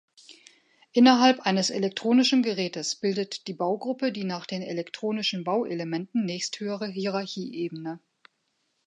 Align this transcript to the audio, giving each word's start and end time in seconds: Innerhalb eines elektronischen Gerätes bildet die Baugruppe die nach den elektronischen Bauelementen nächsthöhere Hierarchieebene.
Innerhalb 0.93 1.41
eines 1.41 1.69
elektronischen 1.69 2.41
Gerätes 2.41 2.95
bildet 2.95 3.45
die 3.47 3.53
Baugruppe 3.53 4.11
die 4.11 4.23
nach 4.23 4.47
den 4.47 4.63
elektronischen 4.63 5.43
Bauelementen 5.43 6.25
nächsthöhere 6.25 6.87
Hierarchieebene. 6.87 7.99